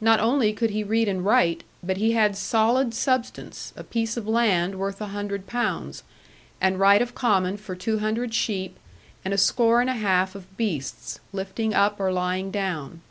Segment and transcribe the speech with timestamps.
[0.00, 4.26] Not only could he read and write, but he had solid substance; a piece of
[4.26, 6.02] land worth a hundred pounds,
[6.60, 8.76] and right of common for two hundred sheep,
[9.24, 13.02] and a score and a half of beasts, lifting up or lying down.